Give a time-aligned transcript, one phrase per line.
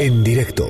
[0.00, 0.66] En directo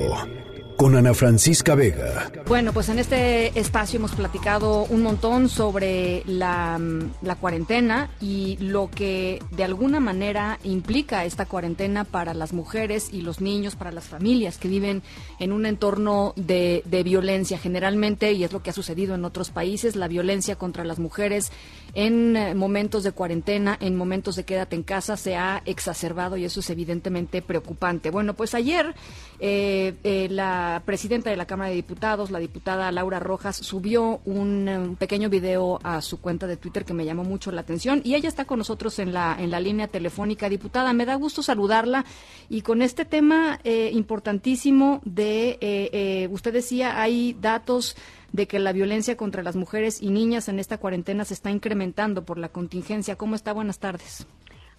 [0.81, 2.31] con Ana Francisca Vega.
[2.47, 6.81] Bueno, pues en este espacio hemos platicado un montón sobre la,
[7.21, 13.21] la, cuarentena y lo que de alguna manera implica esta cuarentena para las mujeres y
[13.21, 15.03] los niños, para las familias que viven
[15.37, 17.59] en un entorno de, de violencia.
[17.59, 21.51] Generalmente, y es lo que ha sucedido en otros países, la violencia contra las mujeres
[21.93, 26.45] en eh, momentos de cuarentena, en momentos de quédate en casa, se ha exacerbado y
[26.45, 28.09] eso es evidentemente preocupante.
[28.09, 28.93] Bueno, pues ayer
[29.39, 34.95] eh, eh, la presidenta de la Cámara de Diputados, la diputada Laura Rojas, subió un,
[34.97, 38.29] pequeño video a su cuenta de Twitter que me llamó mucho la atención y ella
[38.29, 40.49] está con nosotros en la, en la línea telefónica.
[40.49, 42.05] Diputada, me da gusto saludarla
[42.49, 47.95] y con este tema importantísimo de, usted decía, hay datos
[48.31, 52.23] de que la violencia contra las mujeres y niñas en esta cuarentena se está incrementando
[52.23, 53.15] por la contingencia.
[53.15, 53.53] ¿Cómo está?
[53.53, 54.27] Buenas tardes.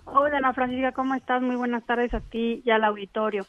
[0.04, 1.42] Hola, Ana Francisca, ¿cómo estás?
[1.42, 3.46] Muy buenas tardes a ti y al auditorio.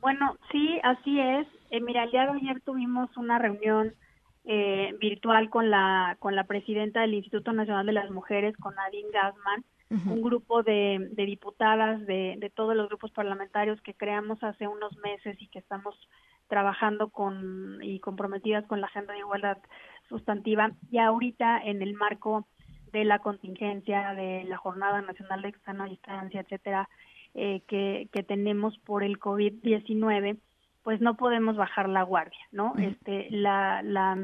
[0.00, 1.46] Bueno, sí, así es.
[1.70, 3.94] Eh, mira, el día de ayer tuvimos una reunión
[4.44, 9.10] eh, virtual con la con la presidenta del Instituto Nacional de las Mujeres, con Nadine
[9.12, 9.64] Gassman,
[10.06, 14.96] un grupo de, de diputadas de, de, todos los grupos parlamentarios que creamos hace unos
[14.98, 15.96] meses y que estamos
[16.46, 19.58] trabajando con y comprometidas con la agenda de igualdad
[20.08, 20.70] sustantiva.
[20.92, 22.46] Y ahorita en el marco
[22.92, 26.88] de la contingencia de la jornada nacional de extrema distancia etcétera
[27.34, 30.36] eh, que, que tenemos por el covid 19
[30.82, 34.16] pues no podemos bajar la guardia no este la la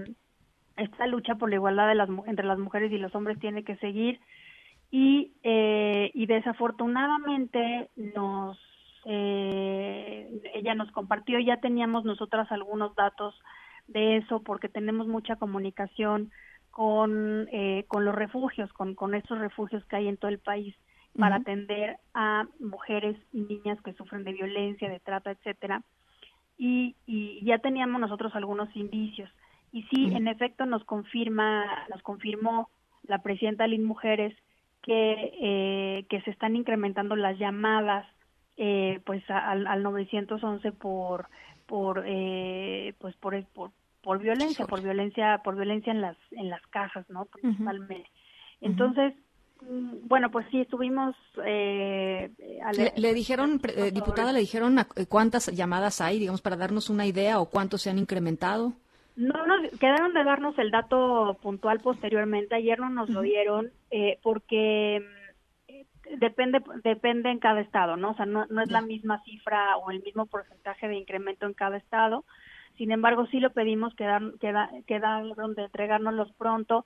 [0.77, 3.77] esta lucha por la igualdad de las entre las mujeres y los hombres tiene que
[3.77, 4.21] seguir.
[4.91, 8.59] Y eh, y desafortunadamente nos
[9.05, 13.35] eh, ella nos compartió, ya teníamos nosotras algunos datos
[13.87, 16.31] de eso porque tenemos mucha comunicación
[16.71, 20.75] con, eh, con los refugios, con, con esos refugios que hay en todo el país
[21.17, 25.83] para atender a mujeres y niñas que sufren de violencia, de trata, etcétera.
[26.59, 29.31] Y, y ya teníamos nosotros algunos indicios.
[29.73, 32.71] Y sí, en efecto, nos confirma, nos confirmó
[33.03, 34.35] la presidenta Lin Mujeres
[34.83, 38.07] que, eh, que se están incrementando las llamadas
[38.57, 41.29] eh, pues al, al 911 por
[41.67, 43.73] por eh, pues por, por
[44.03, 48.09] por violencia por violencia por violencia en las en las casas no principalmente.
[48.61, 49.13] Entonces
[49.61, 52.31] bueno pues sí estuvimos eh,
[52.97, 54.77] le, dijeron eh, diputada le dijeron
[55.09, 58.75] cuántas llamadas hay digamos para darnos una idea o cuántos se han incrementado
[59.17, 64.19] no nos quedaron de darnos el dato puntual posteriormente ayer no nos lo dieron eh,
[64.23, 65.03] porque
[66.19, 68.11] depende depende en cada estado, ¿no?
[68.11, 71.55] O sea, no, no es la misma cifra o el mismo porcentaje de incremento en
[71.55, 72.25] cada estado.
[72.77, 76.85] Sin embargo, sí lo pedimos quedar, queda, quedaron de entregárnoslos pronto.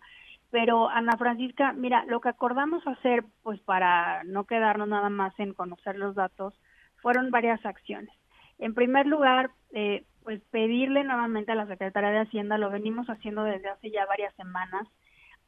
[0.51, 5.55] Pero, Ana Francisca, mira, lo que acordamos hacer, pues para no quedarnos nada más en
[5.55, 6.55] conocer los datos,
[6.97, 8.15] fueron varias acciones.
[8.59, 13.45] En primer lugar, eh, pues pedirle nuevamente a la Secretaría de Hacienda, lo venimos haciendo
[13.45, 14.87] desde hace ya varias semanas,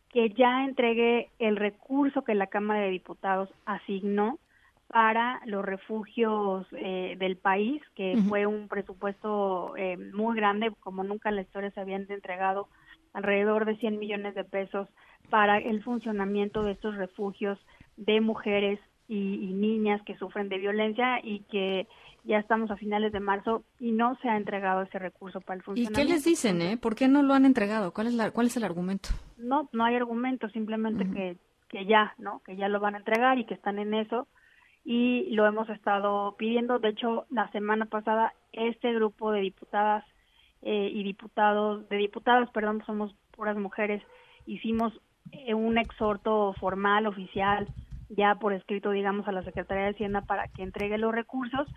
[0.08, 4.38] que ya entregue el recurso que la Cámara de Diputados asignó
[4.86, 11.30] para los refugios eh, del país, que fue un presupuesto eh, muy grande, como nunca
[11.30, 12.68] en la historia se habían entregado
[13.12, 14.88] alrededor de 100 millones de pesos
[15.30, 17.58] para el funcionamiento de estos refugios
[17.96, 18.78] de mujeres
[19.08, 21.86] y, y niñas que sufren de violencia y que
[22.24, 25.62] ya estamos a finales de marzo y no se ha entregado ese recurso para el
[25.62, 26.00] funcionamiento.
[26.00, 26.76] ¿Y qué les dicen, eh?
[26.76, 27.92] ¿Por qué no lo han entregado?
[27.92, 29.10] ¿Cuál es, la, cuál es el argumento?
[29.36, 31.36] No, no hay argumento, simplemente que,
[31.68, 32.40] que ya, ¿no?
[32.44, 34.28] Que ya lo van a entregar y que están en eso
[34.84, 36.78] y lo hemos estado pidiendo.
[36.78, 40.04] De hecho, la semana pasada este grupo de diputadas
[40.62, 44.02] eh, y diputados, de diputadas, perdón, somos puras mujeres,
[44.46, 44.92] hicimos
[45.32, 47.68] eh, un exhorto formal, oficial,
[48.08, 51.68] ya por escrito, digamos, a la Secretaría de Hacienda para que entregue los recursos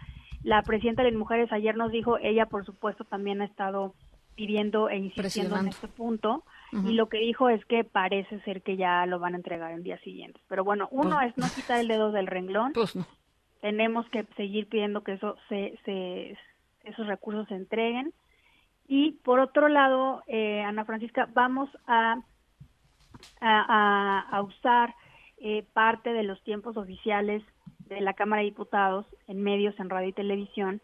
[0.45, 3.95] la presidenta de las mujeres ayer nos dijo, ella por supuesto también ha estado
[4.35, 8.77] pidiendo e insistiendo en este punto y lo que dijo es que parece ser que
[8.77, 10.43] ya lo van a entregar en días siguientes.
[10.47, 12.73] Pero bueno, uno pues es no quitar el dedo del renglón.
[12.73, 13.07] Pues no.
[13.61, 16.37] Tenemos que seguir pidiendo que eso se, se
[16.83, 18.13] esos recursos se entreguen.
[18.87, 22.21] Y por otro lado, eh, Ana Francisca, vamos a,
[23.41, 24.93] a, a usar
[25.37, 27.43] eh, parte de los tiempos oficiales
[27.87, 30.81] de la Cámara de Diputados en medios, en radio y televisión,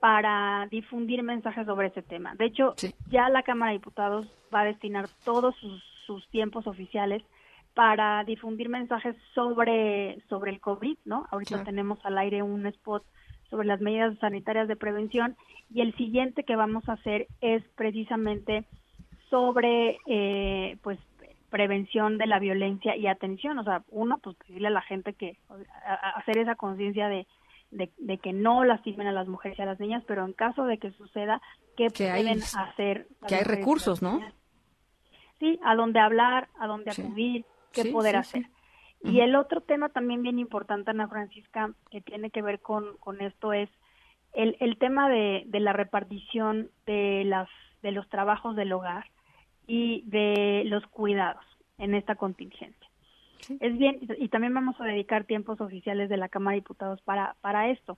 [0.00, 2.34] para difundir mensajes sobre ese tema.
[2.36, 2.74] De hecho,
[3.10, 7.22] ya la Cámara de Diputados va a destinar todos sus, tiempos oficiales
[7.74, 11.26] para difundir mensajes sobre, sobre el COVID, ¿no?
[11.30, 13.04] Ahorita tenemos al aire un spot
[13.50, 15.36] sobre las medidas sanitarias de prevención
[15.72, 18.64] y el siguiente que vamos a hacer es precisamente
[19.30, 20.98] sobre eh, pues
[21.50, 25.38] prevención de la violencia y atención, o sea, uno, pues pedirle a la gente que
[26.14, 27.26] hacer esa conciencia de
[27.70, 30.78] de, que no lastimen a las mujeres y a las niñas, pero en caso de
[30.78, 31.40] que suceda,
[31.76, 33.06] ¿qué pueden hacer?
[33.26, 34.20] Que hay recursos, ¿no?
[35.38, 38.46] Sí, a dónde hablar, a dónde acudir, qué poder hacer.
[39.02, 43.20] Y el otro tema también bien importante, Ana Francisca, que tiene que ver con, con
[43.20, 43.70] esto es
[44.32, 47.48] el, el tema de, de la repartición de, las,
[47.82, 49.06] de los trabajos del hogar
[49.66, 51.44] y de los cuidados
[51.78, 52.88] en esta contingencia.
[53.60, 57.36] Es bien, y también vamos a dedicar tiempos oficiales de la Cámara de Diputados para,
[57.40, 57.96] para esto,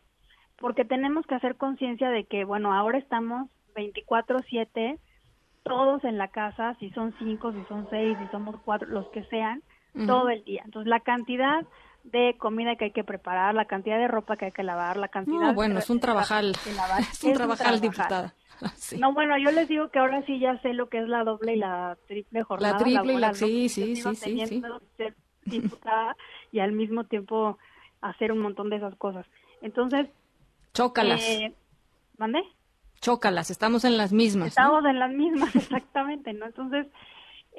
[0.58, 4.98] porque tenemos que hacer conciencia de que, bueno, ahora estamos 24/7,
[5.62, 9.24] todos en la casa, si son cinco, si son seis, si somos cuatro, los que
[9.24, 9.62] sean,
[10.06, 10.62] todo el día.
[10.64, 11.66] Entonces, la cantidad
[12.04, 15.08] de comida que hay que preparar, la cantidad de ropa que hay que lavar, la
[15.08, 15.40] cantidad...
[15.40, 16.56] No, bueno, es un trabajal,
[17.12, 18.34] es un trabajal, diputada.
[18.98, 21.54] No, bueno, yo les digo que ahora sí ya sé lo que es la doble
[21.54, 22.74] y la triple jornada.
[22.74, 23.32] La triple y la...
[23.32, 24.62] Sí, sí, sí, sí, sí
[25.44, 26.16] diputada
[26.52, 27.58] y al mismo tiempo
[28.00, 29.26] hacer un montón de esas cosas.
[29.62, 30.08] Entonces...
[30.72, 31.20] Chócalas.
[31.22, 31.54] Eh,
[32.18, 32.42] ¿Mande?
[33.00, 34.48] Chócalas, estamos en las mismas.
[34.48, 36.46] Estamos en las mismas, exactamente, ¿no?
[36.46, 36.86] Entonces,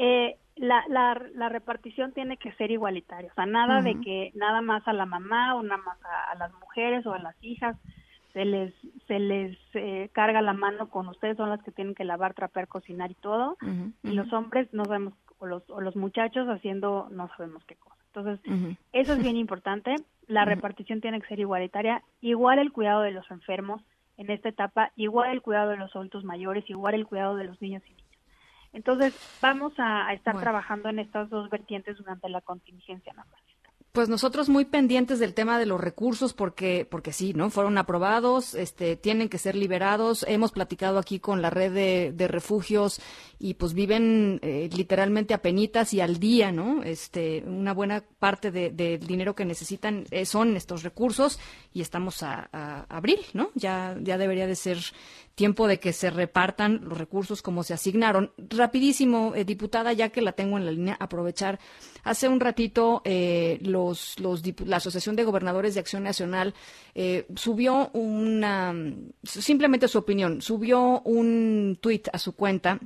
[0.04, 4.62] eh, la, la, la, repartición tiene que ser igualitaria, o sea, nada de que nada
[4.62, 7.78] más a la mamá o nada más a, las mujeres o a las hijas
[8.34, 8.74] se les
[9.08, 12.68] se les eh, carga la mano con ustedes son las que tienen que lavar, trapear,
[12.68, 13.58] cocinar y todo,
[14.02, 18.02] y los hombres no sabemos o los, o los muchachos haciendo no sabemos qué cosa.
[18.08, 18.40] Entonces,
[18.94, 19.96] eso es bien importante.
[20.26, 22.02] La repartición tiene que ser igualitaria.
[22.22, 23.84] Igual el cuidado de los enfermos
[24.18, 27.62] en esta etapa, igual el cuidado de los adultos mayores, igual el cuidado de los
[27.62, 28.01] niños y.
[28.74, 33.24] Entonces, vamos a, estar trabajando en estas dos vertientes durante la contingencia, ¿no?
[33.92, 37.50] Pues nosotros muy pendientes del tema de los recursos porque porque sí, ¿no?
[37.50, 40.24] Fueron aprobados, este tienen que ser liberados.
[40.30, 43.02] Hemos platicado aquí con la red de, refugios
[43.38, 46.84] y pues viven eh, literalmente a penitas y al día, ¿no?
[46.84, 51.38] Este una buena parte del de, dinero que necesitan eh, son estos recursos
[51.74, 53.50] y estamos a, a, abril, ¿no?
[53.56, 54.78] Ya ya debería de ser
[55.36, 58.32] tiempo de que se repartan los recursos como se asignaron.
[58.38, 61.60] Rapidísimo, eh, diputada, ya que la tengo en la línea, aprovechar.
[62.04, 66.54] Hace un ratito eh, los, los, la Asociación de Gobernadores de Acción Nacional
[66.96, 68.74] eh, subió una,
[69.24, 72.80] simplemente su opinión, subió un tuit a su cuenta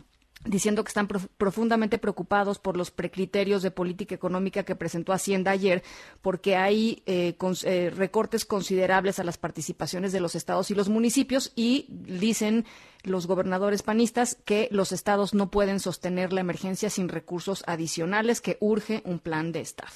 [0.45, 5.83] diciendo que están profundamente preocupados por los precriterios de política económica que presentó Hacienda ayer,
[6.21, 11.51] porque hay eh, eh, recortes considerables a las participaciones de los estados y los municipios
[11.55, 12.65] y dicen
[13.03, 18.57] los gobernadores panistas que los estados no pueden sostener la emergencia sin recursos adicionales, que
[18.59, 19.93] urge un plan de Estado.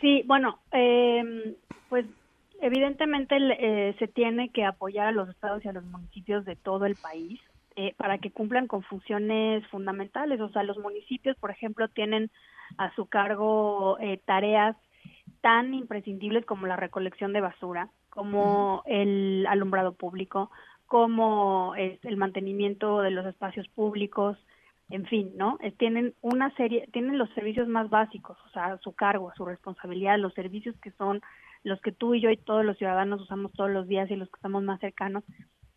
[0.00, 1.54] Sí, bueno, em,
[1.88, 2.06] pues
[2.60, 6.86] evidentemente eh, se tiene que apoyar a los estados y a los municipios de todo
[6.86, 7.40] el país
[7.76, 10.40] eh, para que cumplan con funciones fundamentales.
[10.40, 12.30] O sea, los municipios, por ejemplo, tienen
[12.78, 14.76] a su cargo eh, tareas
[15.40, 20.50] tan imprescindibles como la recolección de basura, como el alumbrado público,
[20.86, 24.38] como el mantenimiento de los espacios públicos,
[24.90, 25.58] en fin, ¿no?
[25.78, 29.44] tienen una serie, tienen los servicios más básicos, o sea, a su cargo, a su
[29.44, 31.20] responsabilidad, los servicios que son
[31.64, 34.28] los que tú y yo y todos los ciudadanos usamos todos los días y los
[34.28, 35.24] que estamos más cercanos,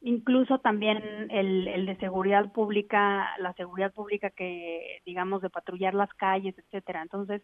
[0.01, 6.13] incluso también el, el, de seguridad pública, la seguridad pública que, digamos, de patrullar las
[6.13, 7.01] calles, etcétera.
[7.01, 7.41] Entonces,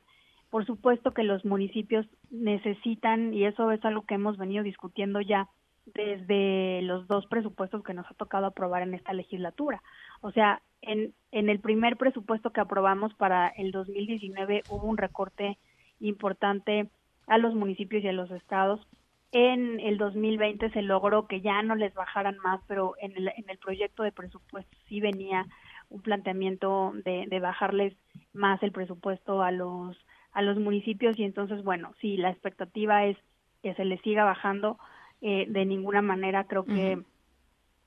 [0.50, 5.50] por supuesto que los municipios necesitan, y eso es algo que hemos venido discutiendo ya
[5.86, 9.82] desde los dos presupuestos que nos ha tocado aprobar en esta legislatura.
[10.22, 15.58] O sea, en, en el primer presupuesto que aprobamos para el 2019 hubo un recorte
[16.00, 16.90] importante
[17.28, 18.86] a los municipios y a los estados
[19.34, 23.50] en el 2020 se logró que ya no les bajaran más, pero en el, en
[23.50, 25.46] el proyecto de presupuesto sí venía
[25.90, 27.94] un planteamiento de, de bajarles
[28.32, 29.98] más el presupuesto a los
[30.32, 33.16] a los municipios y entonces bueno sí la expectativa es
[33.62, 34.80] que se les siga bajando
[35.22, 37.04] eh, de ninguna manera creo que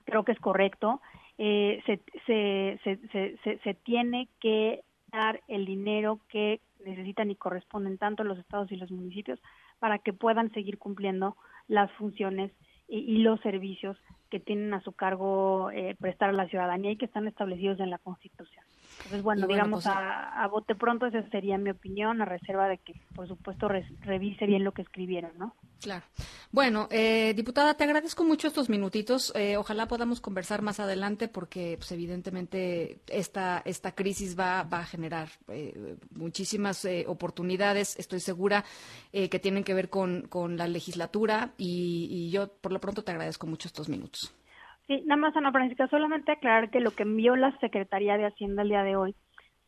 [0.06, 1.02] creo que es correcto.
[1.36, 7.98] Eh, se, se, se, se, se tiene que dar el dinero que necesitan y corresponden
[7.98, 9.38] tanto los estados y los municipios
[9.78, 11.36] para que puedan seguir cumpliendo
[11.68, 12.52] las funciones
[12.88, 13.96] y, los servicios
[14.30, 17.90] que tienen a su cargo eh, prestar a la ciudadanía y que están establecidos en
[17.90, 18.64] la Constitución.
[18.98, 22.94] Entonces, bueno, digamos, pues, a, bote pronto esa sería mi opinión, a reserva de que,
[23.14, 25.54] por supuesto, revise bien lo que escribieron, ¿no?
[25.80, 26.04] Claro.
[26.52, 29.32] Bueno, eh, diputada, te agradezco mucho estos minutitos.
[29.36, 34.86] Eh, ojalá podamos conversar más adelante porque, pues, evidentemente, esta, esta crisis va, va a
[34.86, 38.64] generar eh, muchísimas oportunidades, estoy segura,
[39.12, 43.12] que tienen que ver con, con la legislatura y, y yo, por lo pronto, te
[43.12, 44.34] agradezco mucho estos minutos.
[44.86, 48.62] Sí, nada más, Ana Francisca, solamente aclarar que lo que envió la Secretaría de Hacienda
[48.62, 49.14] el día de hoy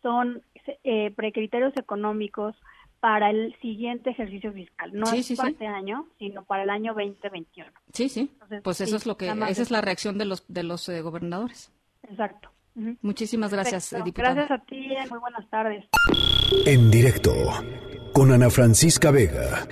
[0.01, 0.43] son
[0.85, 2.55] eh, precriterios económicos
[3.01, 7.71] para el siguiente ejercicio fiscal, no es para este año, sino para el año 2021.
[7.93, 8.31] Sí, sí.
[8.63, 11.73] pues eso es lo que esa es la reacción de los de los eh, gobernadores.
[12.09, 12.51] Exacto.
[13.03, 14.35] Muchísimas gracias, diputada.
[14.35, 15.85] Gracias a ti, muy buenas tardes.
[16.65, 17.35] En directo
[18.13, 19.67] con Ana Francisca Vega.